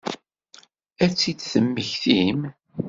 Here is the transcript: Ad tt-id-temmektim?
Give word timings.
Ad 1.03 1.11
tt-id-temmektim? 1.13 2.39